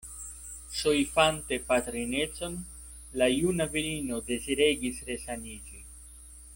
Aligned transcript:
Soifante 0.77 1.59
patrinecon, 1.67 2.55
la 3.23 3.29
juna 3.35 3.69
virino 3.77 4.23
deziregis 4.33 5.07
resaniĝi. 5.13 5.83